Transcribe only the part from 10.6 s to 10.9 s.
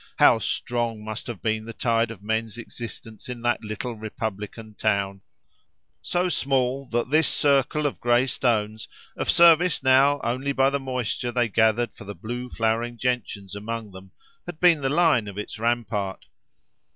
the